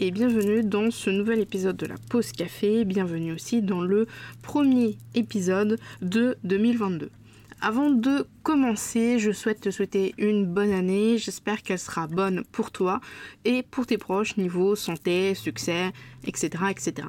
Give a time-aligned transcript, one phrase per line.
[0.00, 4.06] Et bienvenue dans ce nouvel épisode de la pause café, bienvenue aussi dans le
[4.42, 7.10] premier épisode de 2022.
[7.60, 12.70] Avant de commencer, je souhaite te souhaiter une bonne année, j'espère qu'elle sera bonne pour
[12.70, 13.00] toi
[13.44, 15.90] et pour tes proches niveau santé, succès,
[16.24, 16.64] etc.
[16.70, 17.08] etc.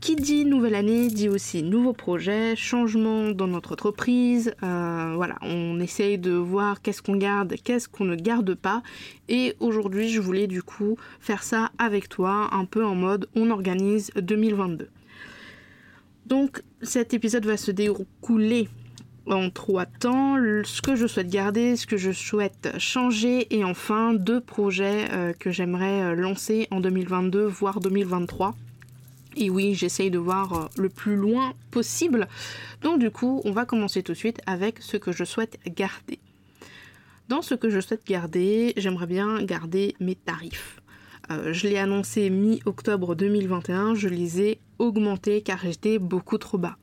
[0.00, 4.54] Qui dit nouvelle année dit aussi nouveaux projets, changement dans notre entreprise.
[4.62, 8.82] Euh, voilà, on essaye de voir qu'est-ce qu'on garde, qu'est-ce qu'on ne garde pas.
[9.28, 13.50] Et aujourd'hui, je voulais du coup faire ça avec toi, un peu en mode on
[13.50, 14.88] organise 2022.
[16.24, 18.68] Donc cet épisode va se dérouler
[19.26, 24.14] en trois temps, ce que je souhaite garder, ce que je souhaite changer et enfin
[24.14, 28.54] deux projets euh, que j'aimerais euh, lancer en 2022, voire 2023.
[29.36, 32.28] Et oui, j'essaye de voir euh, le plus loin possible.
[32.82, 36.18] Donc du coup, on va commencer tout de suite avec ce que je souhaite garder.
[37.28, 40.80] Dans ce que je souhaite garder, j'aimerais bien garder mes tarifs.
[41.30, 46.76] Euh, je l'ai annoncé mi-octobre 2021, je les ai augmentés car j'étais beaucoup trop bas.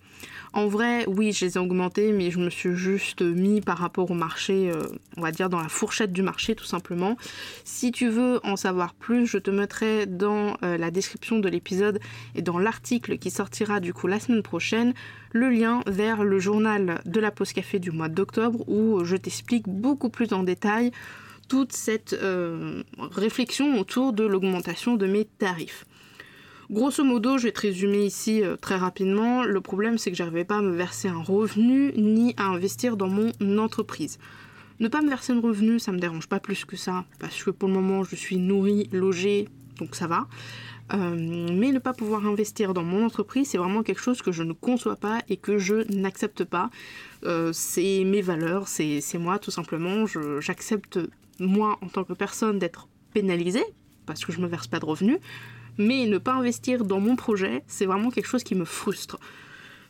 [0.57, 4.09] En vrai, oui, je les ai augmentés, mais je me suis juste mis par rapport
[4.09, 4.81] au marché, euh,
[5.15, 7.15] on va dire dans la fourchette du marché tout simplement.
[7.63, 11.99] Si tu veux en savoir plus, je te mettrai dans euh, la description de l'épisode
[12.33, 14.95] et dans l'article qui sortira du coup la semaine prochaine
[15.31, 19.69] le lien vers le journal de la pause café du mois d'octobre où je t'explique
[19.69, 20.89] beaucoup plus en détail
[21.49, 25.85] toute cette euh, réflexion autour de l'augmentation de mes tarifs.
[26.69, 29.43] Grosso modo, je vais te résumer ici euh, très rapidement.
[29.45, 33.07] Le problème, c'est que j'arrivais pas à me verser un revenu ni à investir dans
[33.07, 34.19] mon entreprise.
[34.81, 37.51] Ne pas me verser un revenu, ça me dérange pas plus que ça, parce que
[37.51, 39.47] pour le moment, je suis nourrie, logée,
[39.79, 40.27] donc ça va.
[40.93, 44.43] Euh, mais ne pas pouvoir investir dans mon entreprise, c'est vraiment quelque chose que je
[44.43, 46.69] ne conçois pas et que je n'accepte pas.
[47.23, 50.05] Euh, c'est mes valeurs, c'est moi tout simplement.
[50.41, 50.99] J'accepte
[51.39, 53.65] moi en tant que personne d'être pénalisée
[54.05, 55.19] parce que je me verse pas de revenus,
[55.77, 59.19] mais ne pas investir dans mon projet, c'est vraiment quelque chose qui me frustre.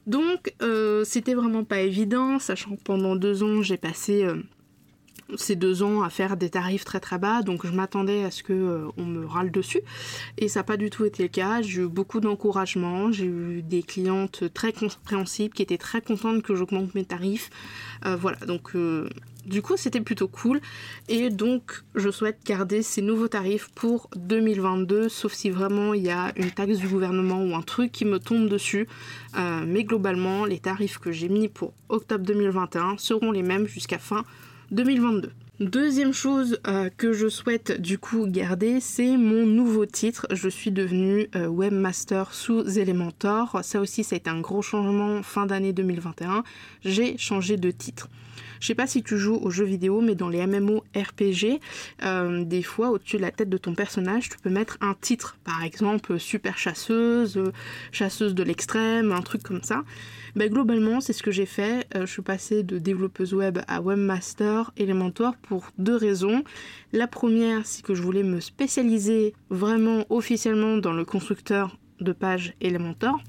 [0.08, 4.42] Donc, euh, c'était vraiment pas évident, sachant que pendant deux ans, j'ai passé euh,
[5.36, 8.42] ces deux ans à faire des tarifs très très bas, donc je m'attendais à ce
[8.42, 9.82] que euh, on me râle dessus,
[10.38, 11.62] et ça n'a pas du tout été le cas.
[11.62, 16.56] J'ai eu beaucoup d'encouragement, j'ai eu des clientes très compréhensibles qui étaient très contentes que
[16.56, 17.50] j'augmente mes tarifs.
[18.06, 18.72] voilà, donc
[19.48, 20.60] du coup, c'était plutôt cool.
[21.08, 26.10] Et donc, je souhaite garder ces nouveaux tarifs pour 2022, sauf si vraiment il y
[26.10, 28.88] a une taxe du gouvernement ou un truc qui me tombe dessus.
[29.38, 34.00] Euh, mais globalement, les tarifs que j'ai mis pour octobre 2021 seront les mêmes jusqu'à
[34.00, 34.24] fin
[34.72, 35.32] 2022.
[35.60, 40.28] Deuxième chose euh, que je souhaite du coup garder, c'est mon nouveau titre.
[40.30, 43.62] Je suis devenue euh, webmaster sous Elementor.
[43.64, 46.44] Ça aussi, ça a été un gros changement fin d'année 2021.
[46.86, 48.08] J'ai changé de titre.
[48.60, 51.60] Je sais pas si tu joues aux jeux vidéo, mais dans les MMO RPG,
[52.04, 55.38] euh, des fois au-dessus de la tête de ton personnage, tu peux mettre un titre,
[55.44, 57.42] par exemple super chasseuse,
[57.92, 59.84] chasseuse de l'extrême, un truc comme ça.
[60.38, 61.88] Ben, globalement, c'est ce que j'ai fait.
[61.96, 66.44] Euh, je suis passée de développeuse web à webmaster Elementor pour deux raisons.
[66.94, 72.54] La première, c'est que je voulais me spécialiser vraiment officiellement dans le constructeur de page
[72.62, 73.20] Elementor.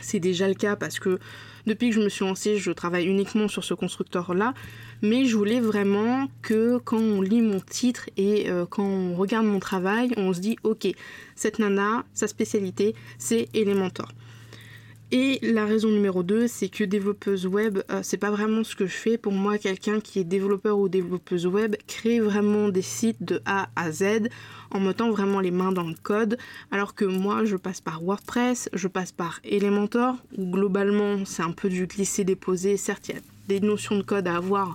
[0.00, 1.18] C'est déjà le cas parce que
[1.66, 4.54] depuis que je me suis lancée, je travaille uniquement sur ce constructeur-là,
[5.02, 9.44] mais je voulais vraiment que quand on lit mon titre et euh, quand on regarde
[9.44, 10.88] mon travail, on se dit ok,
[11.36, 14.08] cette nana, sa spécialité, c'est Elementor.
[15.14, 18.86] Et la raison numéro 2, c'est que développeuse web, euh, c'est pas vraiment ce que
[18.86, 19.18] je fais.
[19.18, 23.68] Pour moi, quelqu'un qui est développeur ou développeuse web crée vraiment des sites de A
[23.76, 24.30] à Z
[24.70, 26.38] en mettant vraiment les mains dans le code.
[26.70, 31.52] Alors que moi, je passe par WordPress, je passe par Elementor, où globalement, c'est un
[31.52, 32.78] peu du glisser-déposer.
[32.78, 34.72] Certes, il y a des notions de code à avoir,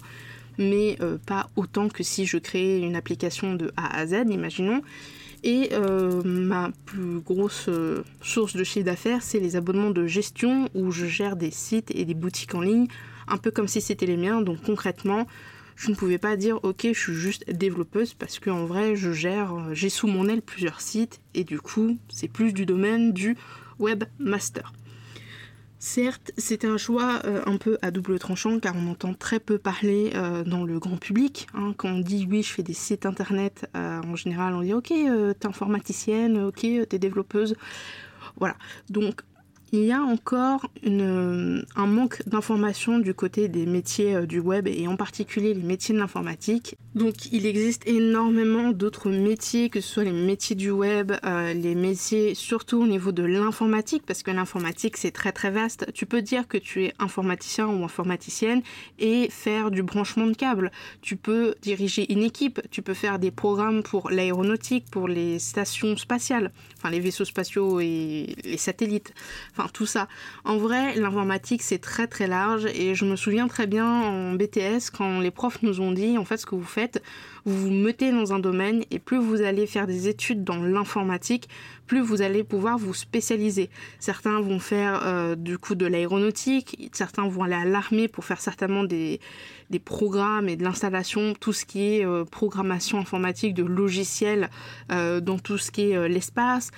[0.59, 4.83] mais euh, pas autant que si je créais une application de A à Z, imaginons.
[5.43, 10.69] Et euh, ma plus grosse euh, source de chiffre d'affaires, c'est les abonnements de gestion
[10.73, 12.87] où je gère des sites et des boutiques en ligne,
[13.27, 14.41] un peu comme si c'était les miens.
[14.41, 15.27] Donc concrètement,
[15.75, 19.53] je ne pouvais pas dire ok, je suis juste développeuse parce qu'en vrai, je gère,
[19.53, 23.37] euh, j'ai sous mon aile plusieurs sites et du coup, c'est plus du domaine du
[23.79, 24.73] webmaster.
[25.79, 29.59] Certes, c'était un choix euh, un peu à double tranchant car on entend très peu
[29.59, 31.47] parler euh, dans le grand public.
[31.53, 31.73] Hein.
[31.77, 34.87] Quand on dit oui, je fais des sites internet, euh, en général on dit ok,
[34.87, 37.55] t'es informaticienne, ok, t'es développeuse.
[38.37, 38.55] Voilà.
[38.89, 39.21] Donc
[39.71, 44.67] il y a encore une, un manque d'informations du côté des métiers euh, du web
[44.67, 46.75] et en particulier les métiers de l'informatique.
[46.95, 51.75] Donc il existe énormément d'autres métiers, que ce soit les métiers du web, euh, les
[51.75, 55.91] métiers surtout au niveau de l'informatique, parce que l'informatique c'est très très vaste.
[55.93, 58.61] Tu peux dire que tu es informaticien ou informaticienne
[58.99, 60.71] et faire du branchement de câbles.
[61.01, 65.97] Tu peux diriger une équipe, tu peux faire des programmes pour l'aéronautique, pour les stations
[65.97, 69.13] spatiales, enfin les vaisseaux spatiaux et les satellites
[69.51, 70.07] enfin tout ça.
[70.45, 74.91] En vrai, l'informatique c'est très très large et je me souviens très bien en BTS
[74.95, 77.01] quand les profs nous ont dit en fait ce que vous faites,
[77.47, 81.47] vous vous mettez dans un domaine et plus vous allez faire des études dans l'informatique,
[81.85, 83.69] plus vous allez pouvoir vous spécialiser.
[83.99, 88.41] Certains vont faire euh, du coup de l'aéronautique, certains vont aller à l'armée pour faire
[88.41, 89.21] certainement des,
[89.85, 94.49] programmes et de l'installation, tout ce qui est euh, programmation informatique de logiciels
[94.91, 96.71] euh, dans tout ce qui est l'espace.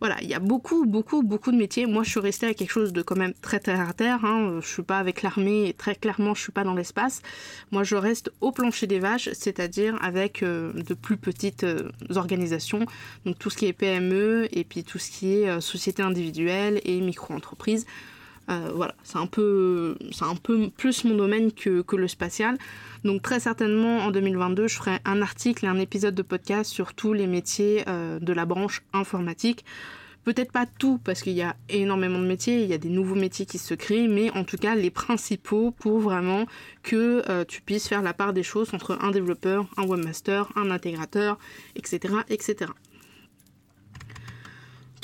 [0.00, 1.86] Voilà, il y a beaucoup, beaucoup, beaucoup de métiers.
[1.86, 4.24] Moi, je suis restée à quelque chose de quand même très terre à terre.
[4.24, 4.58] Hein.
[4.60, 7.22] Je suis pas avec l'armée et très clairement, je suis pas dans l'espace.
[7.70, 12.86] Moi, je reste au plancher des vaches, c'est-à-dire avec euh, de plus petites euh, organisations.
[13.24, 16.80] Donc tout ce qui est PME et puis tout ce qui est euh, société individuelle
[16.84, 17.86] et micro-entreprise.
[18.48, 19.96] Voilà, c'est un peu,
[20.76, 22.58] plus mon domaine que, que le spatial.
[23.04, 26.94] Donc très certainement en 2022, je ferai un article et un épisode de podcast sur
[26.94, 29.64] tous les métiers euh, de la branche informatique.
[30.24, 33.14] Peut-être pas tout, parce qu'il y a énormément de métiers, il y a des nouveaux
[33.14, 36.46] métiers qui se créent, mais en tout cas les principaux pour vraiment
[36.82, 40.70] que euh, tu puisses faire la part des choses entre un développeur, un webmaster, un
[40.70, 41.38] intégrateur,
[41.76, 42.14] etc.
[42.30, 42.70] etc.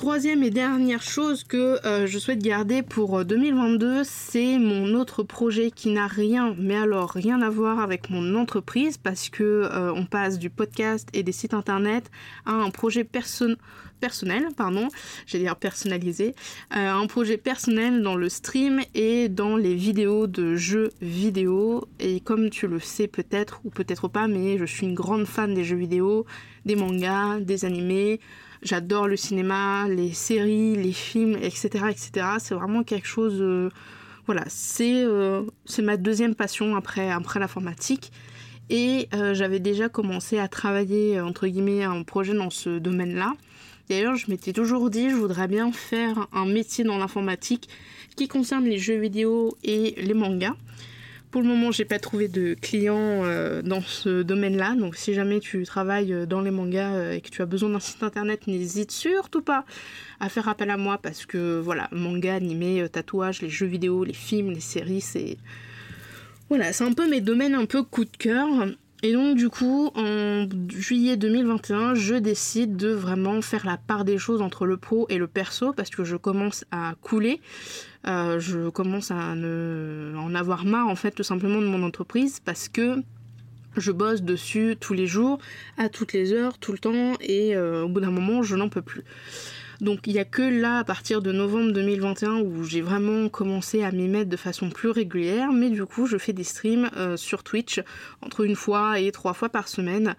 [0.00, 5.22] Troisième et dernière chose que euh, je souhaite garder pour 2022, euh, c'est mon autre
[5.22, 9.92] projet qui n'a rien, mais alors rien à voir avec mon entreprise parce que euh,
[9.92, 12.10] on passe du podcast et des sites internet
[12.46, 13.58] à un projet personnel,
[14.56, 14.88] pardon,
[15.26, 16.34] j'allais dire personnalisé,
[16.70, 21.84] un projet personnel dans le stream et dans les vidéos de jeux vidéo.
[21.98, 25.52] Et comme tu le sais peut-être ou peut-être pas, mais je suis une grande fan
[25.52, 26.24] des jeux vidéo,
[26.64, 28.18] des mangas, des animés.
[28.62, 31.86] J'adore le cinéma, les séries, les films, etc.
[31.90, 32.26] etc.
[32.38, 33.40] C'est vraiment quelque chose...
[33.40, 33.70] Euh,
[34.26, 34.44] voilà,
[34.80, 38.12] euh, c'est ma deuxième passion après, après l'informatique.
[38.68, 43.32] Et euh, j'avais déjà commencé à travailler, entre guillemets, un projet dans ce domaine-là.
[43.88, 47.68] D'ailleurs, je m'étais toujours dit, je voudrais bien faire un métier dans l'informatique
[48.14, 50.54] qui concerne les jeux vidéo et les mangas.
[51.30, 54.74] Pour le moment, j'ai pas trouvé de clients euh, dans ce domaine-là.
[54.74, 57.70] Donc, si jamais tu travailles euh, dans les mangas euh, et que tu as besoin
[57.70, 59.64] d'un site internet, n'hésite surtout pas
[60.18, 64.12] à faire appel à moi parce que voilà, manga, animé, tatouage, les jeux vidéo, les
[64.12, 65.38] films, les séries, c'est
[66.48, 68.48] voilà, c'est un peu mes domaines un peu coup de cœur.
[69.02, 74.18] Et donc du coup, en juillet 2021, je décide de vraiment faire la part des
[74.18, 77.40] choses entre le pro et le perso parce que je commence à couler.
[78.06, 82.68] Euh, je commence à en avoir marre en fait tout simplement de mon entreprise parce
[82.68, 82.96] que
[83.76, 85.38] je bosse dessus tous les jours,
[85.78, 88.68] à toutes les heures, tout le temps et euh, au bout d'un moment je n'en
[88.68, 89.04] peux plus.
[89.80, 93.82] Donc il n'y a que là, à partir de novembre 2021, où j'ai vraiment commencé
[93.82, 97.16] à m'y mettre de façon plus régulière, mais du coup je fais des streams euh,
[97.16, 97.80] sur Twitch
[98.20, 100.16] entre une fois et trois fois par semaine,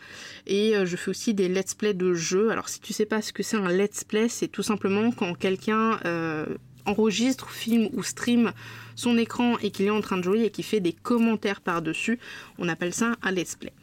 [0.48, 2.50] et euh, je fais aussi des let's play de jeux.
[2.50, 5.36] Alors si tu sais pas ce que c'est un let's play, c'est tout simplement quand
[5.36, 6.46] quelqu'un euh,
[6.86, 8.54] enregistre, filme ou stream
[8.96, 12.20] son écran et qu'il est en train de jouer et qui fait des commentaires par-dessus.
[12.58, 13.74] On appelle ça un let's play.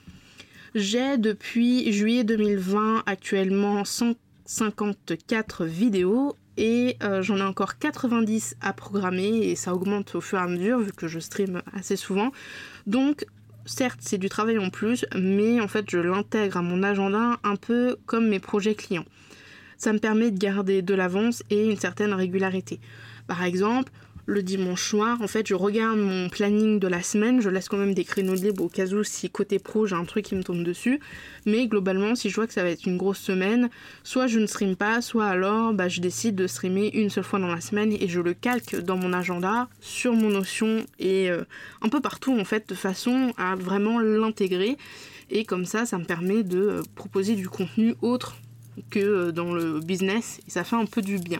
[0.75, 4.17] J'ai depuis juillet 2020 actuellement 100
[4.49, 10.39] 54 vidéos et euh, j'en ai encore 90 à programmer et ça augmente au fur
[10.39, 12.33] et à mesure vu que je stream assez souvent.
[12.87, 13.27] Donc
[13.67, 17.57] certes c'est du travail en plus mais en fait je l'intègre à mon agenda un
[17.57, 19.05] peu comme mes projets clients.
[19.77, 22.81] Ça me permet de garder de l'avance et une certaine régularité.
[23.27, 23.93] Par exemple,
[24.29, 25.23] le dimanche soir.
[25.23, 27.41] En fait, je regarde mon planning de la semaine.
[27.41, 30.05] Je laisse quand même des créneaux libres au cas où si côté pro j'ai un
[30.05, 31.01] truc qui me tombe dessus.
[31.47, 33.71] Mais globalement, si je vois que ça va être une grosse semaine,
[34.05, 37.39] soit je ne stream pas, soit alors bah, je décide de streamer une seule fois
[37.39, 41.45] dans la semaine et je le calque dans mon agenda, sur mon notion et euh,
[41.81, 44.77] un peu partout en fait, de façon à vraiment l'intégrer.
[45.31, 48.37] Et comme ça, ça me permet de euh, proposer du contenu autre
[48.91, 51.39] que euh, dans le business et ça fait un peu du bien.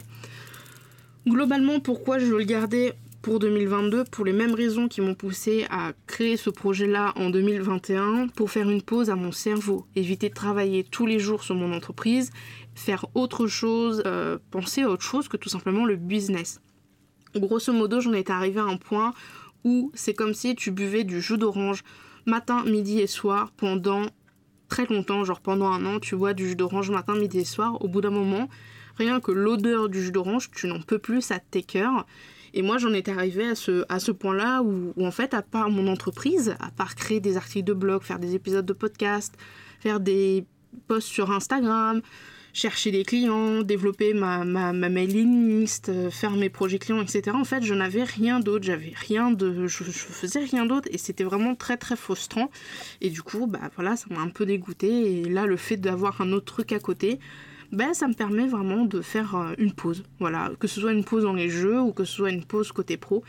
[1.27, 5.91] Globalement, pourquoi je le garder pour 2022 Pour les mêmes raisons qui m'ont poussé à
[6.07, 10.83] créer ce projet-là en 2021, pour faire une pause à mon cerveau, éviter de travailler
[10.83, 12.31] tous les jours sur mon entreprise,
[12.73, 16.61] faire autre chose, euh, penser à autre chose que tout simplement le business.
[17.35, 19.13] Grosso modo, j'en étais arrivé à un point
[19.63, 21.83] où c'est comme si tu buvais du jus d'orange
[22.25, 24.03] matin, midi et soir pendant
[24.69, 27.83] très longtemps, genre pendant un an, tu bois du jus d'orange matin, midi et soir.
[27.83, 28.47] Au bout d'un moment,
[28.99, 32.05] rien que l'odeur du jus d'orange, tu n'en peux plus, ça t'écœure.
[32.53, 35.69] Et moi, j'en étais arrivée à ce, à ce point-là où, en fait, à part
[35.69, 39.35] mon entreprise, à part créer des articles de blog, faire des épisodes de podcast,
[39.79, 40.45] faire des
[40.87, 42.01] posts sur Instagram,
[42.53, 47.31] chercher des clients, développer ma, ma, ma mailing list, euh, faire mes projets clients, etc.
[47.33, 49.67] En fait, je n'avais rien d'autre, j'avais rien de.
[49.67, 52.49] Je, faisais rien d'autre et c'était vraiment très très frustrant.
[53.01, 55.21] Et du coup, bah voilà, ça m'a un peu dégoûté.
[55.21, 57.19] Et là, le fait d'avoir un autre truc à côté,
[57.71, 60.03] ben, ça me permet vraiment de faire euh, une pause.
[60.19, 62.71] Voilà, que ce soit une pause dans les jeux ou que ce soit une pause
[62.71, 63.23] côté pro.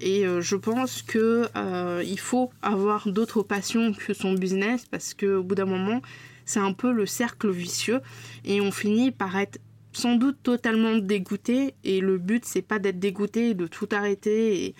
[0.00, 5.12] Et euh, je pense que euh, il faut avoir d'autres passions que son business parce
[5.12, 6.00] qu'au bout d'un moment,
[6.46, 8.00] c'est un peu le cercle vicieux
[8.44, 9.58] et on finit par être
[9.92, 11.74] sans doute totalement dégoûté.
[11.84, 14.74] Et le but, c'est pas d'être dégoûté de tout arrêter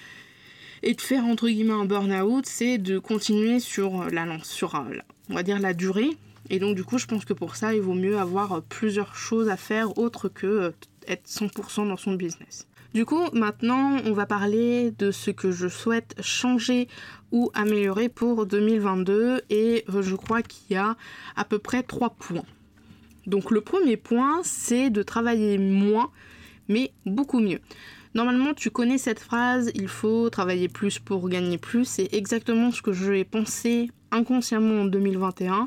[0.83, 4.75] et, de faire entre guillemets un burn-out, c'est de continuer sur la sur
[5.29, 6.17] on va dire la durée
[6.53, 9.17] et donc du coup, je pense que pour ça, il vaut mieux avoir euh, plusieurs
[9.17, 10.71] choses à faire autres que euh,
[11.09, 12.69] être 100% dans son business.
[12.93, 16.89] Du coup, maintenant, on va parler de ce que je souhaite changer
[17.33, 20.97] ou améliorer pour 2022 et euh, je crois qu'il y a
[21.37, 22.45] à peu près trois points.
[23.27, 26.11] Donc le premier point, c'est de travailler moins,
[26.69, 27.61] mais beaucoup mieux.
[28.15, 31.87] Normalement, tu connais cette phrase, il faut travailler plus pour gagner plus.
[31.87, 35.67] C'est exactement ce que j'ai pensé inconsciemment en 2021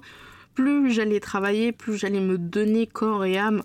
[0.56, 3.64] plus j'allais travailler, plus j'allais me donner corps et âme,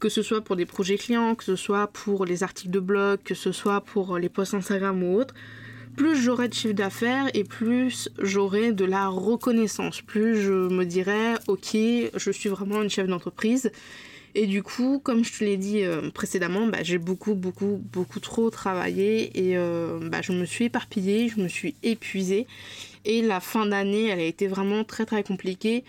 [0.00, 3.18] que ce soit pour des projets clients, que ce soit pour les articles de blog,
[3.24, 5.34] que ce soit pour les posts Instagram ou autres,
[5.96, 11.34] plus j'aurais de chiffre d'affaires et plus j'aurais de la reconnaissance, plus je me dirais
[11.48, 11.76] ok,
[12.14, 13.72] je suis vraiment une chef d'entreprise.
[14.34, 18.20] Et du coup, comme je te l'ai dit euh, précédemment, bah, j'ai beaucoup, beaucoup, beaucoup
[18.20, 22.46] trop travaillé et euh, bah, je me suis éparpillée, je me suis épuisée.
[23.04, 25.82] Et la fin d'année, elle a été vraiment très, très compliquée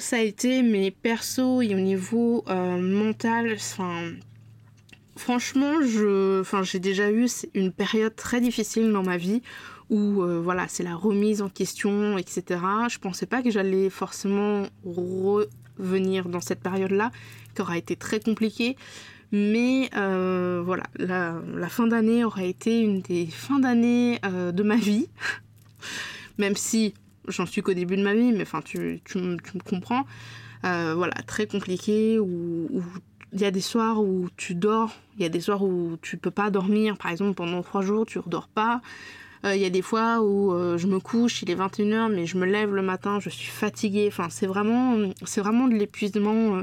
[0.00, 4.10] ça a été, mais perso et au niveau euh, mental, enfin,
[5.16, 9.42] franchement, je, j'ai déjà eu une période très difficile dans ma vie
[9.88, 12.60] où euh, voilà, c'est la remise en question, etc.
[12.88, 17.10] Je pensais pas que j'allais forcément revenir dans cette période-là,
[17.54, 18.76] qui aura été très compliquée.
[19.32, 24.76] Mais euh, voilà, la, la fin d'année aura été une des fins d'année de ma
[24.76, 25.08] vie.
[26.38, 26.94] Même si
[27.30, 30.04] j'en suis qu'au début de ma vie, mais enfin, tu, me comprends.
[30.64, 32.82] Euh, voilà, très compliqué, où
[33.32, 36.16] il y a des soirs où tu dors, il y a des soirs où tu
[36.16, 38.82] peux pas dormir, par exemple pendant trois jours, tu redors pas.
[39.46, 42.26] Euh, il y a des fois où euh, je me couche, il est 21h, mais
[42.26, 44.06] je me lève le matin, je suis fatiguée.
[44.08, 46.62] Enfin, c'est vraiment, c'est vraiment de l'épuisement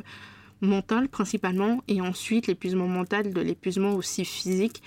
[0.62, 4.84] mental principalement, et ensuite l'épuisement mental, de l'épuisement aussi physique.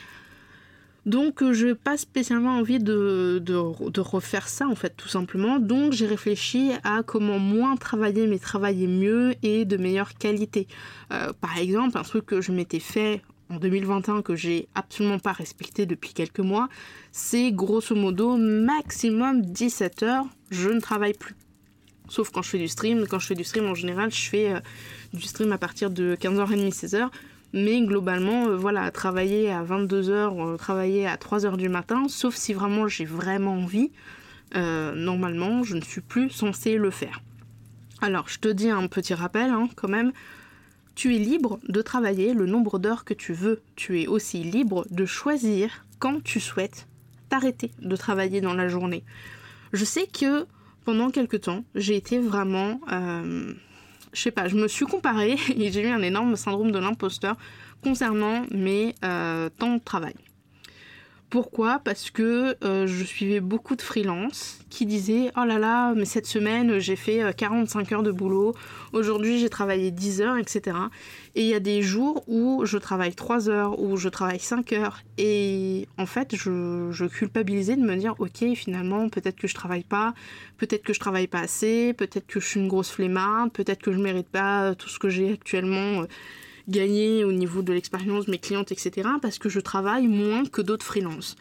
[1.07, 5.59] Donc euh, je n'ai pas spécialement envie de, refaire ça en fait tout simplement.
[5.59, 10.66] Donc j'ai réfléchi à comment moins travailler mais travailler mieux et de meilleure qualité.
[11.12, 15.33] Euh, par exemple un truc que je m'étais fait en 2021 que j'ai absolument pas
[15.33, 16.69] respecté depuis quelques mois,
[17.11, 21.35] c'est grosso modo maximum 17 heures, je ne travaille plus.
[22.11, 23.07] Sauf quand je fais du stream.
[23.09, 24.61] Quand je fais du stream en général, je fais euh,
[25.14, 27.09] du stream à partir de 15h30, 16h.
[27.52, 32.52] Mais globalement, euh, voilà, travailler à 22h, euh, travailler à 3h du matin, sauf si
[32.52, 33.90] vraiment j'ai vraiment envie,
[34.54, 37.21] euh, normalement, je ne suis plus censée le faire.
[38.00, 40.12] Alors, je te dis un petit rappel hein, quand même.
[40.95, 43.62] Tu es libre de travailler le nombre d'heures que tu veux.
[43.75, 46.87] Tu es aussi libre de choisir quand tu souhaites
[47.28, 49.04] t'arrêter de travailler dans la journée.
[49.73, 50.47] Je sais que
[50.85, 52.80] pendant quelques temps, j'ai été vraiment
[54.12, 57.37] je sais pas, je me suis comparée et j'ai eu un énorme syndrome de l'imposteur
[57.83, 60.14] concernant mes euh, temps de travail.
[61.31, 61.79] Pourquoi?
[61.79, 66.26] Parce que euh, je suivais beaucoup de freelance qui disaient Oh là là, mais cette
[66.26, 68.55] semaine j'ai fait 45 euh, heures de boulot,
[68.93, 70.76] aujourd'hui j'ai travaillé 10 heures, etc.
[71.35, 74.73] Et il y a des jours où je travaille 3 heures, où je travaille 5
[74.73, 75.03] heures.
[75.17, 80.13] Et en fait, je, culpabilisais de me dire Ok, finalement, peut-être que je travaille pas,
[80.59, 83.93] peut-être que je travaille pas assez, peut-être que je suis une grosse flemmarde, peut-être que
[83.93, 86.05] je mérite pas tout ce que j'ai actuellement
[86.69, 89.09] gagner au niveau de l'expérience mes clientes, etc.
[89.23, 91.37] parce que je travaille moins que d'autres freelances.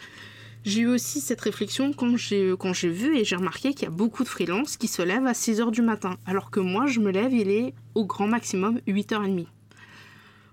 [0.65, 3.87] J'ai eu aussi cette réflexion quand j'ai, quand j'ai vu et j'ai remarqué qu'il y
[3.87, 6.99] a beaucoup de freelances qui se lèvent à 6h du matin, alors que moi je
[6.99, 9.45] me lève, il est au grand maximum 8h30.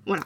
[0.07, 0.25] Voilà.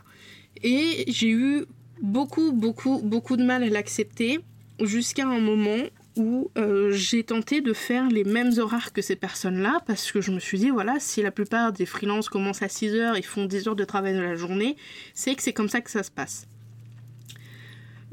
[0.62, 1.64] Et j'ai eu
[2.02, 4.40] beaucoup, beaucoup, beaucoup de mal à l'accepter
[4.80, 5.82] jusqu'à un moment
[6.16, 10.30] où euh, j'ai tenté de faire les mêmes horaires que ces personnes-là parce que je
[10.32, 13.46] me suis dit, voilà, si la plupart des freelances commencent à 6 heures, ils font
[13.46, 14.76] 10 heures de travail de la journée,
[15.14, 16.46] c'est que c'est comme ça que ça se passe.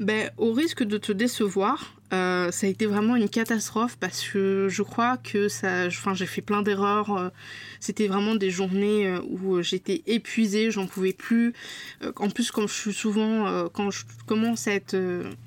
[0.00, 4.68] Ben, au risque de te décevoir, euh, ça a été vraiment une catastrophe parce que
[4.70, 7.16] je crois que ça, enfin, j'ai fait plein d'erreurs.
[7.16, 7.28] Euh,
[7.80, 11.52] c'était vraiment des journées euh, où j'étais épuisée, j'en pouvais plus.
[12.16, 14.96] En plus, comme je suis souvent, quand je commence à être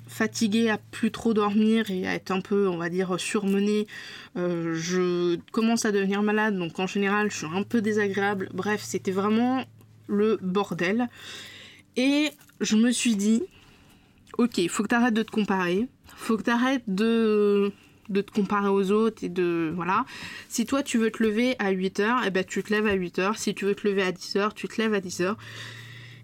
[0.06, 3.86] fatiguée, à plus trop dormir et à être un peu, on va dire, surmenée,
[4.36, 6.56] je commence à devenir malade.
[6.56, 8.48] Donc en général, je suis un peu désagréable.
[8.54, 9.64] Bref, c'était vraiment
[10.06, 11.08] le bordel.
[11.96, 13.42] Et je me suis dit,
[14.38, 17.72] ok, il faut que tu arrêtes de te comparer faut que tu arrêtes de,
[18.08, 19.72] de te comparer aux autres et de.
[19.74, 20.04] Voilà.
[20.48, 23.36] Si toi tu veux te lever à 8h, eh ben tu te lèves à 8h.
[23.36, 25.36] Si tu veux te lever à 10h, tu te lèves à 10h.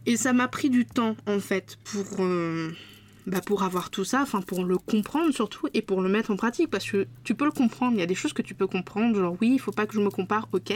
[0.06, 2.06] Et ça m'a pris du temps en fait pour.
[2.20, 2.70] Euh,
[3.28, 6.36] bah pour avoir tout ça, enfin pour le comprendre surtout et pour le mettre en
[6.36, 8.66] pratique parce que tu peux le comprendre, il y a des choses que tu peux
[8.66, 10.72] comprendre, genre oui, il faut pas que je me compare, ok,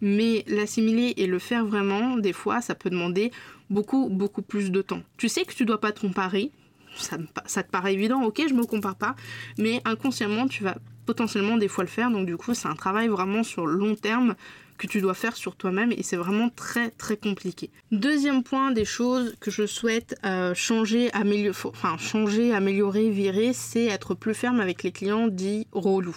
[0.00, 3.30] mais l'assimiler et le faire vraiment, des fois, ça peut demander
[3.68, 5.02] beaucoup, beaucoup plus de temps.
[5.18, 6.50] Tu sais que tu dois pas te comparer,
[6.96, 9.16] ça, te paraît évident, ok, je me compare pas,
[9.58, 13.08] mais inconsciemment, tu vas potentiellement des fois le faire, donc du coup, c'est un travail
[13.08, 14.34] vraiment sur long terme
[14.78, 17.70] que tu dois faire sur toi-même et c'est vraiment très très compliqué.
[17.92, 21.58] Deuxième point des choses que je souhaite euh, changer, améliorer,
[21.98, 26.16] changer, améliorer, virer, c'est être plus ferme avec les clients dits relous.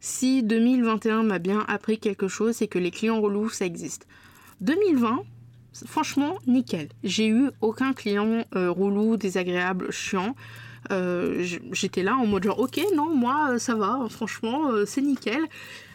[0.00, 4.06] Si 2021 m'a bien appris quelque chose, c'est que les clients relous, ça existe.
[4.62, 5.24] 2020,
[5.86, 6.88] franchement, nickel.
[7.04, 10.34] J'ai eu aucun client euh, relou, désagréable, chiant.
[10.90, 15.42] Euh, j'étais là en mode genre, ok, non, moi, euh, ça va, franchement, c'est nickel.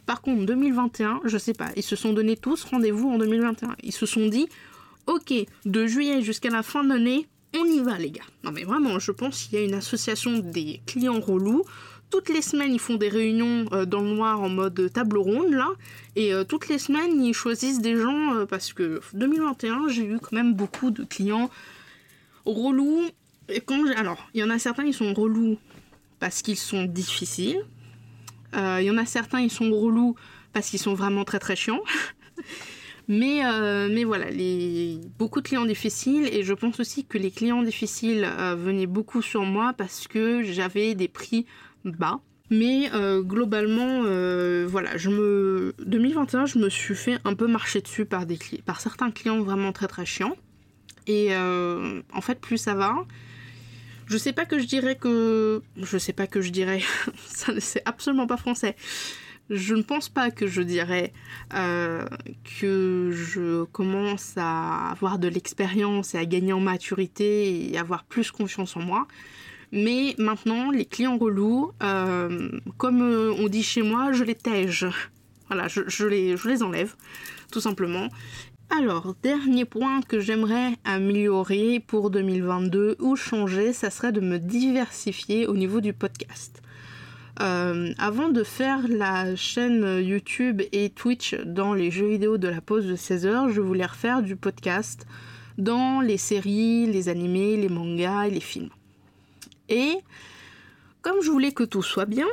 [0.05, 3.75] Par contre, 2021, je sais pas, ils se sont donné tous rendez-vous en 2021.
[3.83, 4.47] Ils se sont dit,
[5.05, 5.33] ok,
[5.65, 8.23] de juillet jusqu'à la fin de l'année, on y va, les gars.
[8.43, 11.63] Non, mais vraiment, je pense qu'il y a une association des clients relous
[12.09, 15.51] toutes les semaines, ils font des réunions euh, dans le noir en mode table ronde,
[15.51, 15.69] là.
[16.15, 20.19] Et euh, toutes les semaines, ils choisissent des gens euh, parce que 2021, j'ai eu
[20.19, 21.49] quand même beaucoup de clients
[22.45, 23.01] relous.
[23.49, 25.57] Et quand alors, il y en a certains, ils sont relous
[26.19, 27.61] parce qu'ils sont difficiles.
[28.53, 30.15] Il y en a certains, ils sont relous
[30.51, 31.83] parce qu'ils sont vraiment très très chiants.
[33.07, 33.41] mais,
[33.89, 34.99] mais voilà, les...
[35.19, 36.27] beaucoup de clients difficiles.
[36.31, 40.95] Et je pense aussi que les clients difficiles venaient beaucoup sur moi parce que j'avais
[40.95, 41.45] des prix
[41.95, 42.19] bas.
[42.49, 47.81] Mais euh, globalement, euh, voilà, je me 2021, je me suis fait un peu marcher
[47.81, 50.35] dessus par des par certains clients vraiment très très chiants.
[51.07, 52.95] Et euh, en fait, plus ça va,
[54.05, 56.81] je sais pas que je dirais que, je sais pas que je dirais,
[57.25, 58.75] ça c'est absolument pas français.
[59.49, 61.13] Je ne pense pas que je dirais
[61.51, 68.31] que je commence à avoir de l'expérience et à gagner en maturité et avoir plus
[68.31, 69.07] confiance en moi.
[69.71, 74.87] Mais maintenant, les clients relous, euh, comme euh, on dit chez moi, je les tège.
[75.49, 76.95] Voilà, je, les, enlève,
[77.51, 78.07] tout simplement.
[78.69, 85.47] Alors, dernier point que j'aimerais améliorer pour 2022 ou changer, ça serait de me diversifier
[85.47, 86.61] au niveau du podcast.
[87.39, 92.61] Euh, avant de faire la chaîne YouTube et Twitch dans les jeux vidéo de la
[92.61, 95.05] pause de 16h, je voulais refaire du podcast
[95.57, 98.69] dans les séries, les animés, les mangas et les films.
[99.69, 99.97] Et
[101.01, 102.27] comme je voulais que tout soit bien,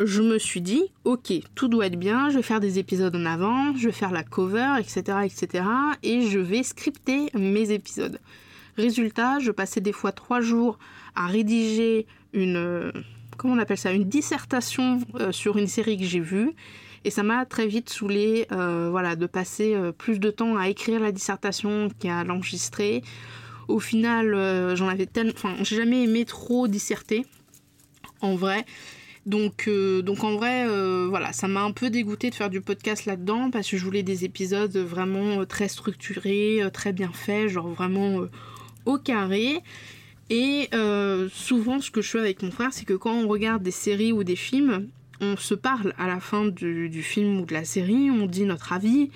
[0.00, 3.24] je me suis dit, ok, tout doit être bien, je vais faire des épisodes en
[3.24, 5.64] avant, je vais faire la cover, etc., etc.,
[6.02, 8.20] et je vais scripter mes épisodes.
[8.76, 10.78] Résultat, je passais des fois trois jours
[11.14, 12.92] à rédiger une,
[13.38, 16.52] comment on appelle ça, une dissertation euh, sur une série que j'ai vue,
[17.04, 20.68] et ça m'a très vite saoulé, euh, voilà, de passer euh, plus de temps à
[20.68, 23.02] écrire la dissertation qu'à l'enregistrer.
[23.68, 25.32] Au final, euh, j'en avais tellement.
[25.34, 27.26] Enfin, j'ai jamais aimé trop disserter,
[28.20, 28.64] en vrai.
[29.24, 32.60] Donc, euh, donc en vrai, euh, voilà, ça m'a un peu dégoûté de faire du
[32.60, 37.68] podcast là-dedans parce que je voulais des épisodes vraiment très structurés, très bien faits, genre
[37.68, 38.20] vraiment
[38.84, 39.62] au carré.
[40.30, 40.70] Et
[41.32, 44.12] souvent, ce que je fais avec mon frère, c'est que quand on regarde des séries
[44.12, 44.88] ou des films,
[45.20, 48.44] on se parle à la fin du, du film ou de la série, on dit
[48.44, 49.10] notre avis,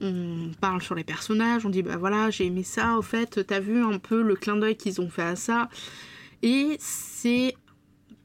[0.00, 3.60] on parle sur les personnages, on dit bah voilà, j'ai aimé ça, au fait, t'as
[3.60, 5.68] vu un peu le clin d'œil qu'ils ont fait à ça.
[6.42, 7.54] Et c'est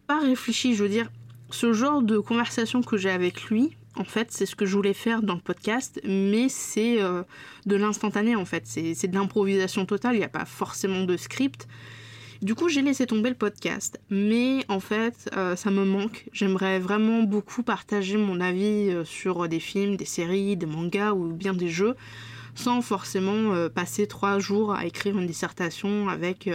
[0.08, 1.10] pas réfléchi, je veux dire,
[1.50, 4.94] ce genre de conversation que j'ai avec lui, en fait, c'est ce que je voulais
[4.94, 7.24] faire dans le podcast, mais c'est euh,
[7.66, 11.68] de l'instantané en fait, c'est de l'improvisation totale, il n'y a pas forcément de script.
[12.42, 16.26] Du coup, j'ai laissé tomber le podcast, mais en fait, euh, ça me manque.
[16.34, 21.34] J'aimerais vraiment beaucoup partager mon avis euh, sur des films, des séries, des mangas ou
[21.34, 21.96] bien des jeux,
[22.56, 26.50] sans forcément euh, passer trois jours à écrire une dissertation avec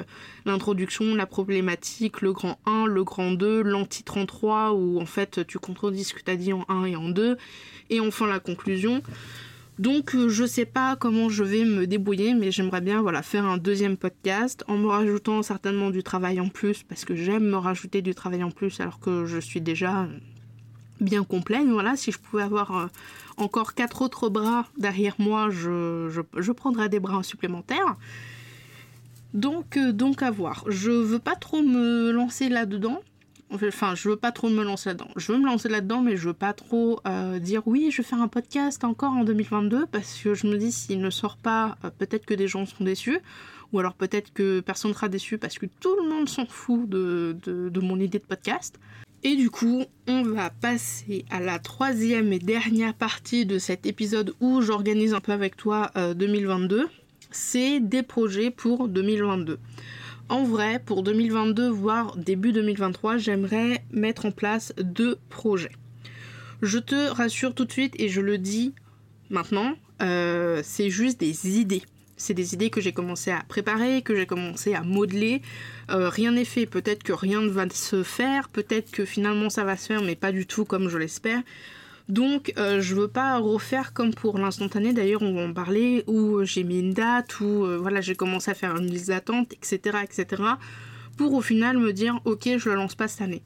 [0.45, 5.61] l'introduction, la problématique, le grand 1, le grand 2, l'anti-33, 33, où en fait tu
[5.61, 7.37] contredis ce que tu as dit en 1 et en 2,
[7.91, 9.03] et enfin la conclusion.
[9.79, 13.45] Donc euh, je sais pas comment je vais me débrouiller, mais j'aimerais bien voilà faire
[13.45, 17.57] un deuxième podcast en me rajoutant certainement du travail en plus parce que j'aime me
[17.57, 20.09] rajouter du travail en plus alors que je suis déjà
[21.01, 21.63] bien complet.
[21.65, 22.87] Voilà, si je pouvais avoir euh,
[23.37, 27.97] encore quatre autres bras derrière moi, je, je, prendrais des bras supplémentaires.
[29.35, 30.65] Donc, euh, donc à voir.
[30.69, 33.01] Je veux pas trop me lancer là-dedans
[33.53, 35.09] Enfin, je veux pas trop me lancer là-dedans.
[35.17, 38.03] Je veux me lancer là-dedans, mais je veux pas trop euh, dire oui, je vais
[38.09, 41.77] faire un podcast encore en 2022 parce que je me dis s'il ne sort pas,
[41.85, 43.19] euh, peut-être que des gens seront déçus.
[43.73, 46.89] Ou alors peut-être que personne ne sera déçu parce que tout le monde s'en fout
[46.89, 47.37] de,
[47.81, 48.79] mon idée de podcast.
[49.23, 54.35] Et du coup, on va passer à la troisième et dernière partie de cet épisode
[54.41, 56.81] où j'organise un peu avec toi 2022.
[56.81, 56.87] Euh,
[57.31, 59.59] C'est des projets pour 2022.
[60.29, 65.71] En vrai, pour 2022, voire début 2023, j'aimerais mettre en place deux projets.
[66.63, 68.75] Je te rassure tout de suite et je le dis
[69.31, 71.83] maintenant, euh, c'est juste des idées.
[72.17, 75.43] C'est des idées que j'ai commencé à préparer, que j'ai commencé à modeler.
[75.91, 79.63] Euh, rien n'est fait, peut-être que rien ne va se faire, peut-être que finalement ça
[79.63, 81.41] va se faire, mais pas du tout comme je l'espère.
[82.09, 86.45] Donc euh, je veux pas refaire comme pour l'instantané, d'ailleurs on va en parler, où
[86.45, 89.99] j'ai mis une date, où euh, voilà j'ai commencé à faire une liste d'attente, etc.,
[90.05, 90.43] etc.
[91.17, 93.43] Pour au final me dire ok je le lance pas cette année.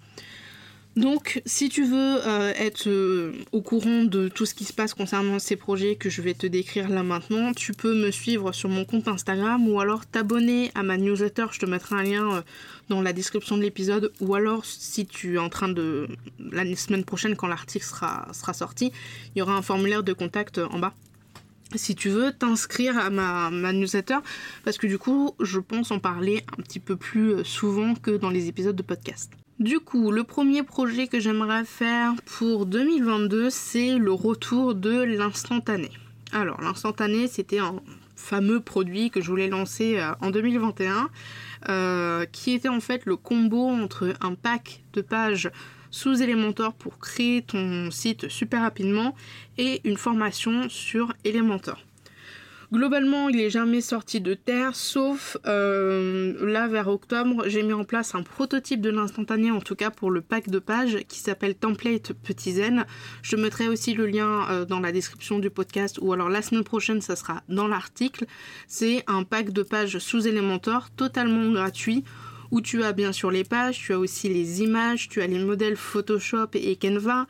[0.96, 4.92] Donc, si tu veux euh, être euh, au courant de tout ce qui se passe
[4.92, 8.68] concernant ces projets que je vais te décrire là maintenant, tu peux me suivre sur
[8.68, 11.46] mon compte Instagram ou alors t'abonner à ma newsletter.
[11.52, 12.42] Je te mettrai un lien euh,
[12.88, 14.12] dans la description de l'épisode.
[14.20, 16.08] Ou alors, si tu es en train de.
[16.50, 18.90] La semaine prochaine, quand l'article sera, sorti,
[19.34, 20.94] il y aura un formulaire de contact en bas
[21.76, 24.16] si tu veux t'inscrire à ma, newsletter,
[24.64, 28.30] parce que du coup, je pense en parler un petit peu plus souvent que dans
[28.30, 29.30] les épisodes de podcast.
[29.60, 35.90] Du coup, le premier projet que j'aimerais faire pour 2022, c'est le retour de l'instantané.
[36.32, 37.74] Alors, l'instantané, c'était un
[38.16, 41.10] fameux produit que je voulais lancer euh, en 2021,
[41.68, 45.50] euh, qui était en fait le combo entre un pack de pages
[45.90, 49.14] sous Elementor pour créer ton site super rapidement
[49.58, 51.84] et une formation sur Elementor.
[52.72, 57.82] Globalement, il est jamais sorti de terre, sauf euh, là vers octobre, j'ai mis en
[57.82, 61.56] place un prototype de l'instantané, en tout cas pour le pack de pages, qui s'appelle
[61.56, 62.86] Template Petit Zen.
[63.22, 66.62] Je mettrai aussi le lien euh, dans la description du podcast, ou alors la semaine
[66.62, 68.26] prochaine, ça sera dans l'article.
[68.68, 72.04] C'est un pack de pages sous Elementor, totalement gratuit
[72.52, 75.38] où tu as bien sûr les pages, tu as aussi les images, tu as les
[75.38, 77.26] modèles Photoshop et Canva,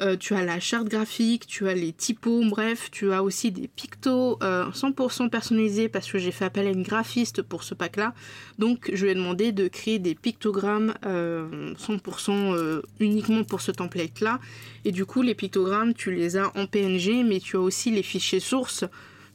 [0.00, 3.68] euh, tu as la charte graphique, tu as les typos, bref, tu as aussi des
[3.68, 8.14] pictos 100% euh, personnalisés parce que j'ai fait appel à une graphiste pour ce pack-là.
[8.58, 14.40] Donc je lui ai demandé de créer des pictogrammes 100% euh, uniquement pour ce template-là.
[14.84, 18.02] Et du coup, les pictogrammes, tu les as en PNG, mais tu as aussi les
[18.02, 18.84] fichiers sources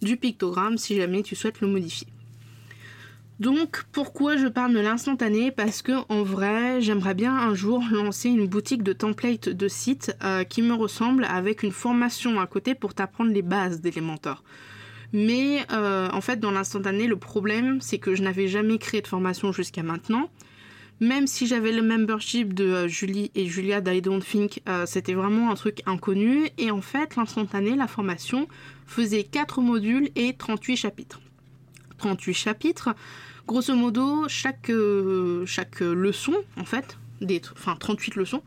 [0.01, 2.08] du pictogramme si jamais tu souhaites le modifier.
[3.39, 5.52] Donc pourquoi je parle de l'instantané?
[5.52, 10.15] Parce que en vrai, j'aimerais bien un jour lancer une boutique de templates de sites
[10.24, 14.41] euh, qui me ressemble avec une formation à côté pour t'apprendre les bases d'Elementor.
[15.12, 19.08] Mais euh, en fait, dans l'instantané, le problème, c'est que je n'avais jamais créé de
[19.08, 20.30] formation jusqu'à maintenant.
[21.02, 25.52] Même si j'avais le membership de euh, Julie et Julia d'I Don't Think, c'était vraiment
[25.52, 26.48] un truc inconnu.
[26.58, 28.48] Et en fait, l'instantané, la formation,
[28.86, 31.19] faisait 4 modules et 38 chapitres.
[32.06, 32.89] 38 chapitres.
[33.48, 38.44] Grosso modo, chaque, euh, chaque leçon, en fait, des, enfin 38 leçons,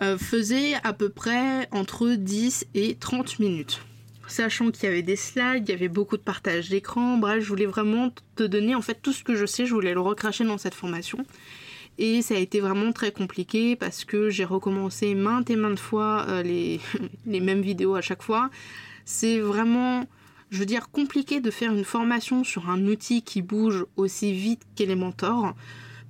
[0.00, 3.82] euh, faisait à peu près entre 10 et 30 minutes.
[4.26, 7.48] Sachant qu'il y avait des slides, il y avait beaucoup de partage d'écran, bref, je
[7.48, 10.44] voulais vraiment te donner en fait tout ce que je sais, je voulais le recracher
[10.44, 11.24] dans cette formation.
[11.98, 16.24] Et ça a été vraiment très compliqué parce que j'ai recommencé maintes et maintes fois
[16.28, 16.80] euh, les,
[17.26, 18.50] les mêmes vidéos à chaque fois.
[19.04, 20.06] C'est vraiment
[20.52, 24.62] je veux dire, compliqué de faire une formation sur un outil qui bouge aussi vite
[24.76, 25.54] qu'Elementor.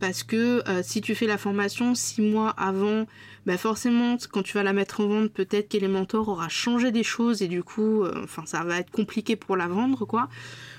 [0.00, 3.06] Parce que euh, si tu fais la formation six mois avant,
[3.46, 7.40] bah forcément, quand tu vas la mettre en vente, peut-être qu'Elementor aura changé des choses
[7.40, 10.28] et du coup, euh, enfin, ça va être compliqué pour la vendre, quoi.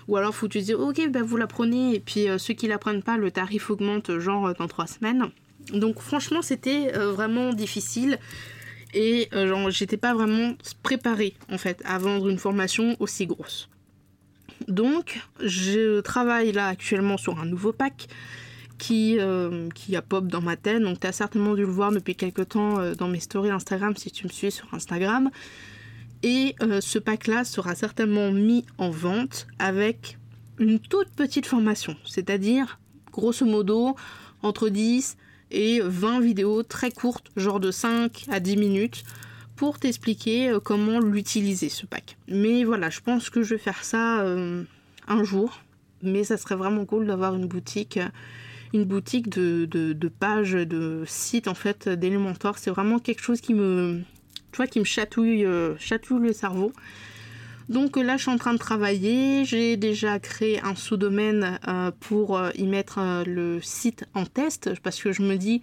[0.10, 2.38] Ou alors, faut que tu te dises, ok, bah vous la prenez et puis euh,
[2.38, 5.30] ceux qui la prennent pas, le tarif augmente genre dans trois semaines.
[5.72, 8.20] Donc, franchement, c'était vraiment difficile
[8.94, 10.54] et euh, j'étais pas vraiment
[10.84, 13.70] préparée en fait à vendre une formation aussi grosse.
[14.68, 18.08] Donc je travaille là actuellement sur un nouveau pack
[18.78, 20.82] qui, euh, qui a pop dans ma tête.
[20.82, 23.96] Donc tu as certainement dû le voir depuis quelques temps euh, dans mes stories Instagram
[23.98, 25.30] si tu me suis sur Instagram.
[26.26, 30.18] Et ce pack là sera certainement mis en vente avec
[30.58, 31.98] une toute petite formation.
[32.06, 32.80] C'est-à-dire
[33.12, 33.98] grosso modo
[34.42, 35.18] entre 10
[35.54, 39.04] et 20 vidéos très courtes, genre de 5 à 10 minutes,
[39.56, 42.18] pour t'expliquer euh, comment l'utiliser ce pack.
[42.28, 44.64] Mais voilà, je pense que je vais faire ça euh,
[45.08, 45.62] un jour.
[46.02, 47.98] Mais ça serait vraiment cool d'avoir une boutique,
[48.74, 52.58] une boutique de, pages, de sites en fait d'Elementor.
[52.58, 54.02] C'est vraiment quelque chose qui me,
[54.52, 56.74] tu vois, qui me chatouille, euh, chatouille le cerveau.
[57.70, 59.46] Donc là, je suis en train de travailler.
[59.46, 61.60] J'ai déjà créé un sous-domaine
[62.00, 65.62] pour y mettre le site en test parce que je me dis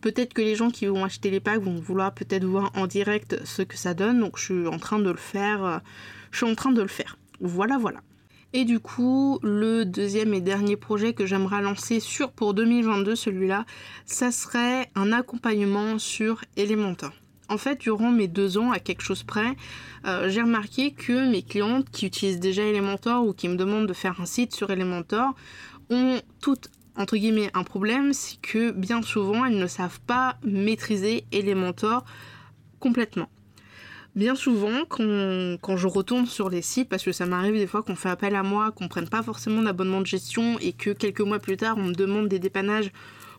[0.00, 3.44] Peut-être que les gens qui vont acheter les packs vont vouloir peut-être voir en direct
[3.44, 4.20] ce que ça donne.
[4.20, 5.64] Donc je suis en train de le faire.
[5.64, 5.78] Euh,
[6.30, 7.18] je suis en train de le faire.
[7.40, 8.00] Voilà, voilà.
[8.52, 13.66] Et du coup, le deuxième et dernier projet que j'aimerais lancer sur pour 2022, celui-là,
[14.04, 17.12] ça serait un accompagnement sur Elementor.
[17.48, 19.56] En fait, durant mes deux ans, à quelque chose près,
[20.06, 23.92] euh, j'ai remarqué que mes clientes qui utilisent déjà Elementor ou qui me demandent de
[23.92, 25.34] faire un site sur Elementor
[25.90, 31.24] ont toutes entre guillemets un problème, c'est que bien souvent elles ne savent pas maîtriser
[31.30, 32.04] Elementor
[32.80, 33.28] complètement.
[34.14, 37.96] Bien souvent, quand, je retourne sur les sites, parce que ça m'arrive des fois qu'on
[37.96, 41.38] fait appel à moi, qu'on prenne pas forcément d'abonnement de gestion et que quelques mois
[41.38, 42.90] plus tard on me demande des dépannages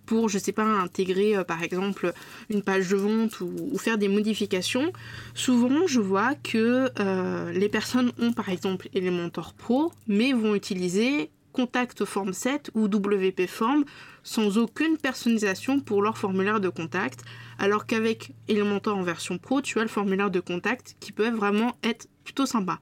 [0.07, 2.13] pour, je sais pas, intégrer euh, par exemple
[2.49, 4.91] une page de vente ou, faire des modifications,
[5.35, 11.29] souvent je vois que euh, les personnes ont par exemple Elementor Pro, mais vont utiliser
[11.53, 13.83] Contact Form 7 ou WP Form
[14.23, 17.23] sans aucune personnalisation pour leur formulaire de contact,
[17.59, 21.75] alors qu'avec Elementor en version pro, tu as le formulaire de contact qui peut vraiment
[21.83, 22.79] être plutôt sympa.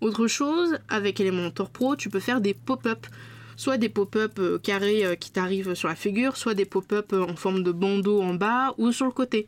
[0.00, 3.06] Autre chose, avec Elementor Pro, tu peux faire des pop-up
[3.62, 7.22] soit des pop-up euh, carrés euh, qui t'arrivent sur la figure, soit des pop-up euh,
[7.22, 9.46] en forme de bandeau en bas ou sur le côté.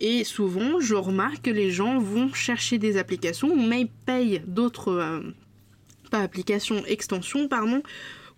[0.00, 5.22] Et souvent, je remarque que les gens vont chercher des applications, mais payent d'autres
[6.10, 7.82] pas application, extension, pardon,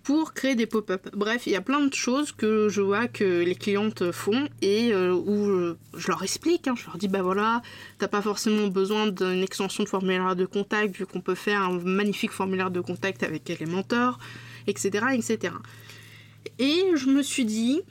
[0.03, 1.09] pour créer des pop-up.
[1.15, 4.95] Bref, il y a plein de choses que je vois que les clientes font et
[4.95, 6.75] où je, leur explique, hein.
[6.77, 7.63] je leur dis bah voilà,
[7.99, 11.79] t'as pas forcément besoin d'une extension de formulaire de contact vu qu'on peut faire un
[11.79, 14.19] magnifique formulaire de contact avec Elementor,
[14.67, 15.07] etc.
[15.13, 15.55] etc.
[16.59, 17.83] Et je me suis dit,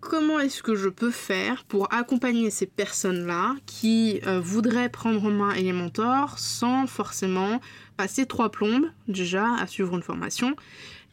[0.00, 5.30] comment est-ce que je peux faire pour accompagner ces personnes-là qui euh, voudraient prendre en
[5.30, 7.60] main Elementor sans forcément
[7.96, 10.54] passer trois plombes déjà à suivre une formation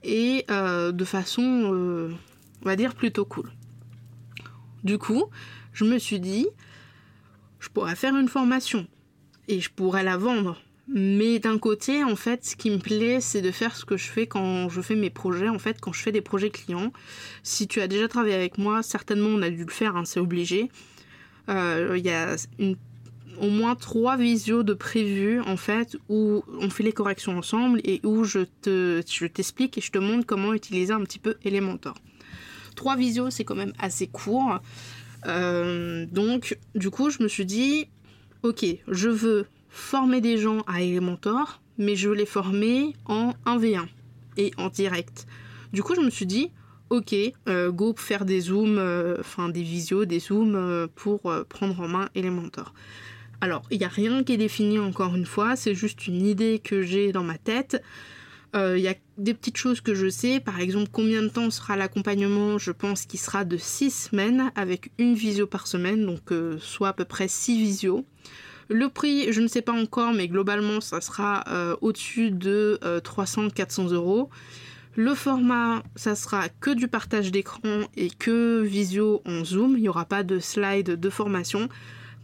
[0.04, 2.12] et euh, de façon, euh,
[2.62, 3.50] on va dire, plutôt cool.
[4.84, 5.26] Du coup,
[5.72, 6.48] je me suis dit,
[7.60, 8.86] je pourrais faire une formation
[9.48, 10.62] et je pourrais la vendre.
[10.88, 14.10] Mais d'un côté, en fait, ce qui me plaît, c'est de faire ce que je
[14.10, 16.92] fais quand je fais mes projets, en fait, quand je fais des projets clients.
[17.42, 20.20] Si tu as déjà travaillé avec moi, certainement on a dû le faire, hein, c'est
[20.20, 20.70] obligé.
[21.50, 22.36] Euh, il y a
[23.40, 28.00] au moins trois visios de prévus en fait où on fait les corrections ensemble et
[28.04, 31.96] où je te je t'explique et je te montre comment utiliser un petit peu Elementor.
[32.76, 34.60] Trois visios c'est quand même assez court.
[35.26, 37.88] Euh, donc du coup je me suis dit
[38.44, 43.88] ok je veux former des gens à Elementor mais je les former en 1v1
[44.38, 45.26] et en direct.
[45.74, 46.52] Du coup je me suis dit
[46.90, 47.16] ok,
[47.50, 52.10] euh, go faire des zooms, euh, enfin des visios, des zooms pour prendre en main
[52.16, 52.74] Elementor.
[53.42, 56.62] Alors, il n'y a rien qui est défini encore une fois, c'est juste une idée
[56.64, 57.84] que j'ai dans ma tête.
[58.56, 61.50] Euh, il y a des petites choses que je sais, par exemple combien de temps
[61.50, 66.32] sera l'accompagnement, je pense qu'il sera de 6 semaines avec une visio par semaine, donc
[66.32, 68.06] euh, soit à peu près 6 visios.
[68.70, 73.94] Le prix, je ne sais pas encore, mais globalement, ça sera euh, au-dessus de 300-400
[73.94, 74.30] euros.
[74.96, 79.76] Le format, ça sera que du partage d'écran et que visio en Zoom.
[79.76, 81.68] Il n'y aura pas de slide de formation.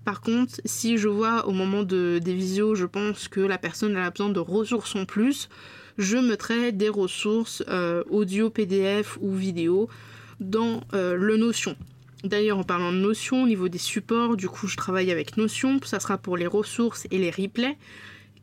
[0.06, 3.95] Par contre, si je vois au moment de, des visios, je pense que la personne
[3.97, 5.49] a besoin de ressources en plus,
[5.97, 9.89] je mettrai des ressources euh, audio, PDF ou vidéo
[10.39, 11.75] dans euh, le Notion.
[12.23, 15.79] D'ailleurs, en parlant de Notion, au niveau des supports, du coup, je travaille avec Notion.
[15.84, 17.77] Ça sera pour les ressources et les replays,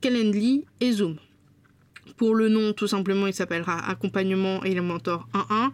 [0.00, 1.16] Calendly et Zoom.
[2.16, 5.70] Pour le nom, tout simplement, il s'appellera Accompagnement Elementor 1.1.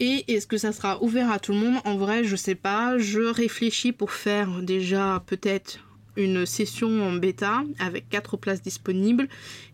[0.00, 1.80] Et est-ce que ça sera ouvert à tout le monde?
[1.84, 2.98] En vrai, je sais pas.
[2.98, 5.78] Je réfléchis pour faire déjà peut-être
[6.16, 9.28] une session en bêta avec quatre places disponibles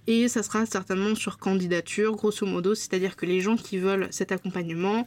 [0.07, 4.33] et ça sera certainement sur candidature grosso modo, c'est-à-dire que les gens qui veulent cet
[4.33, 5.07] accompagnement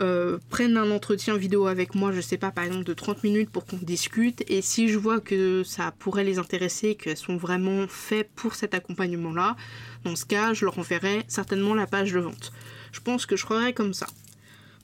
[0.00, 3.50] euh, prennent un entretien vidéo avec moi, je sais pas, par exemple de 30 minutes
[3.50, 7.86] pour qu'on discute et si je vois que ça pourrait les intéresser, qu'elles sont vraiment
[7.88, 9.56] faites pour cet accompagnement-là,
[10.04, 12.52] dans ce cas, je leur enverrai certainement la page de vente.
[12.92, 14.06] Je pense que je ferai comme ça.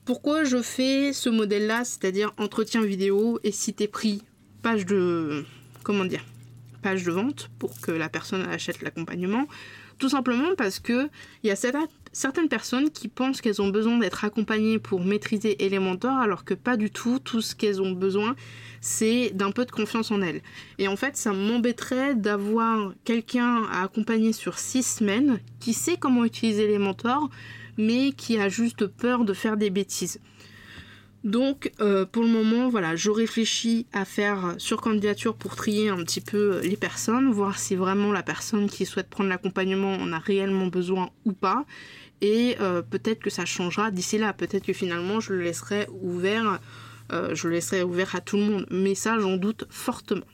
[0.03, 4.21] Pourquoi je fais ce modèle-là, c'est-à-dire entretien vidéo et si t'es pris,
[4.61, 5.45] page de
[5.83, 6.25] comment dire,
[6.81, 9.47] page de vente pour que la personne achète l'accompagnement?
[9.97, 11.09] Tout simplement parce que
[11.43, 11.55] il y a
[12.15, 16.77] certaines personnes qui pensent qu'elles ont besoin d'être accompagnées pour maîtriser Elementor alors que pas
[16.77, 18.37] du tout, tout ce qu'elles ont besoin
[18.79, 20.41] c'est d'un peu de confiance en elles.
[20.77, 26.23] Et en fait ça m'embêterait d'avoir quelqu'un à accompagner sur six semaines qui sait comment
[26.23, 27.29] utiliser Elementor
[27.77, 30.21] mais qui a juste peur de faire des bêtises.
[31.25, 35.97] Donc euh, pour le moment, voilà, je réfléchis à faire sur candidature pour trier un
[35.97, 40.19] petit peu les personnes, voir si vraiment la personne qui souhaite prendre l'accompagnement en a
[40.19, 41.65] réellement besoin ou pas.
[42.25, 44.33] Et euh, peut-être que ça changera d'ici là.
[44.33, 46.59] Peut-être que finalement je le laisserai ouvert,
[47.11, 48.65] euh, je le laisserai ouvert à tout le monde.
[48.71, 50.25] Mais ça, j'en doute fortement.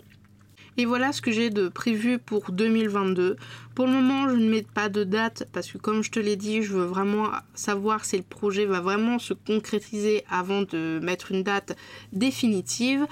[0.77, 3.35] Et voilà ce que j'ai de prévu pour 2022.
[3.75, 6.37] Pour le moment, je ne mets pas de date parce que comme je te l'ai
[6.37, 11.33] dit, je veux vraiment savoir si le projet va vraiment se concrétiser avant de mettre
[11.33, 11.75] une date
[12.13, 13.05] définitive.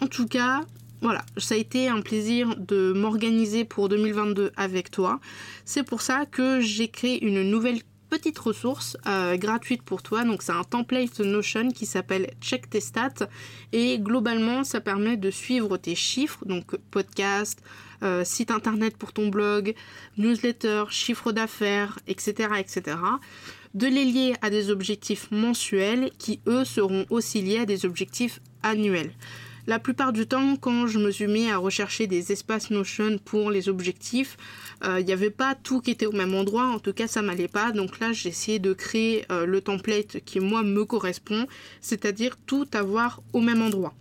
[0.00, 0.60] En tout cas,
[1.02, 5.18] voilà, ça a été un plaisir de m'organiser pour 2022 avec toi.
[5.64, 10.24] C'est pour ça que j'ai créé une nouvelle petite ressource euh, gratuite pour toi.
[10.24, 13.28] Donc c'est un template Notion qui s'appelle Check tes stats
[13.72, 17.62] et globalement ça permet de suivre tes chiffres, donc podcast,
[18.02, 19.74] euh, site internet pour ton blog,
[20.18, 22.96] newsletter, chiffre d'affaires, etc., etc.
[23.74, 28.40] De les lier à des objectifs mensuels qui eux seront aussi liés à des objectifs
[28.62, 29.12] annuels.
[29.66, 33.50] La plupart du temps, quand je me suis mis à rechercher des espaces Notion pour
[33.50, 34.36] les objectifs,
[34.82, 37.22] il euh, n'y avait pas tout qui était au même endroit, en tout cas ça
[37.22, 37.70] m'allait pas.
[37.72, 41.46] Donc là, j'ai essayé de créer euh, le template qui moi me correspond,
[41.80, 43.94] c'est-à-dire tout avoir au même endroit.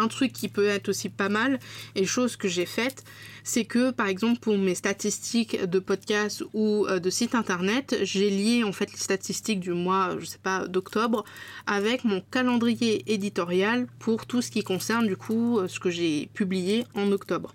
[0.00, 1.58] Un truc qui peut être aussi pas mal,
[1.94, 3.04] et chose que j'ai faite,
[3.44, 8.30] c'est que par exemple pour mes statistiques de podcast ou euh, de site internet, j'ai
[8.30, 11.24] lié en fait les statistiques du mois, je sais pas, d'octobre
[11.66, 16.86] avec mon calendrier éditorial pour tout ce qui concerne du coup ce que j'ai publié
[16.94, 17.54] en octobre.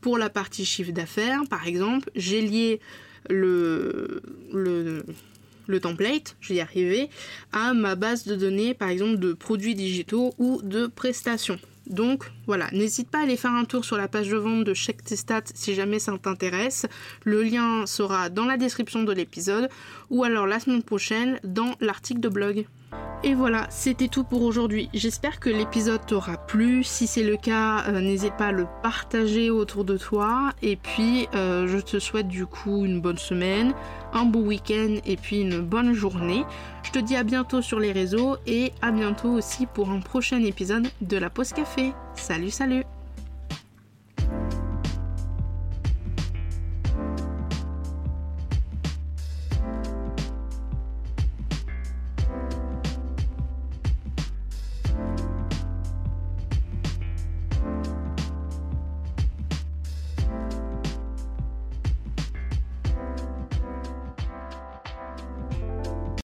[0.00, 2.80] Pour la partie chiffre d'affaires, par exemple, j'ai lié
[3.28, 4.22] le,
[5.66, 7.10] le template, je vais y arriver,
[7.52, 11.58] à ma base de données, par exemple, de produits digitaux ou de prestations.
[11.86, 14.74] Donc voilà, n'hésite pas à aller faire un tour sur la page de vente de
[14.74, 16.86] Check tes stats si jamais ça t'intéresse.
[17.24, 19.68] Le lien sera dans la description de l'épisode
[20.10, 22.66] ou alors la semaine prochaine dans l'article de blog.
[23.22, 24.88] Et voilà, c'était tout pour aujourd'hui.
[24.94, 26.84] J'espère que l'épisode t'aura plu.
[26.84, 30.52] Si c'est le cas, euh, n'hésite pas à le partager autour de toi.
[30.62, 33.74] Et puis, euh, je te souhaite du coup une bonne semaine,
[34.16, 36.44] un beau week-end et puis une bonne journée.
[36.82, 40.42] Je te dis à bientôt sur les réseaux et à bientôt aussi pour un prochain
[40.42, 41.92] épisode de la pause café.
[42.14, 42.95] Salut, salut